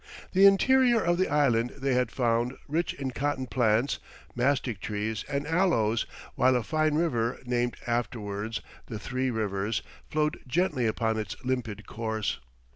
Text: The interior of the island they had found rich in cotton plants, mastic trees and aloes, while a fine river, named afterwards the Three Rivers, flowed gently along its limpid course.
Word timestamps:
The 0.31 0.47
interior 0.47 0.99
of 0.99 1.19
the 1.19 1.27
island 1.27 1.73
they 1.77 1.93
had 1.93 2.09
found 2.11 2.57
rich 2.67 2.95
in 2.95 3.11
cotton 3.11 3.45
plants, 3.45 3.99
mastic 4.33 4.79
trees 4.81 5.23
and 5.29 5.45
aloes, 5.45 6.07
while 6.33 6.55
a 6.55 6.63
fine 6.63 6.95
river, 6.95 7.37
named 7.45 7.77
afterwards 7.85 8.61
the 8.87 8.97
Three 8.97 9.29
Rivers, 9.29 9.83
flowed 10.09 10.39
gently 10.47 10.87
along 10.87 11.19
its 11.19 11.35
limpid 11.45 11.85
course. 11.85 12.39